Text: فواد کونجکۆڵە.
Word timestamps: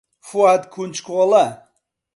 فواد 0.27 0.61
کونجکۆڵە. 0.73 1.45